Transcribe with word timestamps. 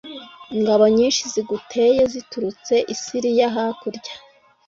ingabo 0.55 0.83
nyinshi 0.97 1.23
ziguteye 1.33 2.01
ziturutse 2.13 2.73
i 2.93 2.95
siriya 3.01 3.47
hakurya 3.55 4.13